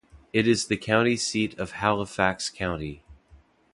[0.33, 3.03] It is the county seat of Halifax County.